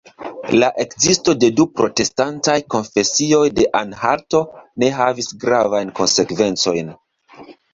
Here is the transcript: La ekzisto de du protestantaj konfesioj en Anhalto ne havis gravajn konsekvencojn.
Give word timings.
La 0.61 0.69
ekzisto 0.83 1.35
de 1.43 1.49
du 1.59 1.65
protestantaj 1.81 2.55
konfesioj 2.75 3.43
en 3.53 3.67
Anhalto 3.81 4.43
ne 4.85 4.91
havis 4.99 5.31
gravajn 5.45 5.95
konsekvencojn. 6.01 6.91